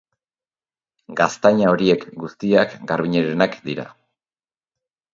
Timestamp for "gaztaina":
1.19-1.69